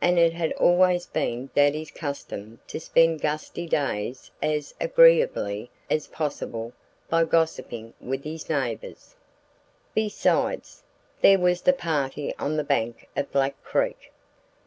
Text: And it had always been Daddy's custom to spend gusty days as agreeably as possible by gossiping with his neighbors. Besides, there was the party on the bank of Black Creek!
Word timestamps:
And 0.00 0.18
it 0.18 0.32
had 0.32 0.54
always 0.54 1.04
been 1.04 1.50
Daddy's 1.54 1.90
custom 1.90 2.60
to 2.66 2.80
spend 2.80 3.20
gusty 3.20 3.66
days 3.66 4.30
as 4.42 4.74
agreeably 4.80 5.70
as 5.90 6.06
possible 6.06 6.72
by 7.10 7.24
gossiping 7.24 7.92
with 8.00 8.24
his 8.24 8.48
neighbors. 8.48 9.16
Besides, 9.92 10.82
there 11.20 11.38
was 11.38 11.60
the 11.60 11.74
party 11.74 12.34
on 12.38 12.56
the 12.56 12.64
bank 12.64 13.06
of 13.14 13.30
Black 13.32 13.62
Creek! 13.62 14.10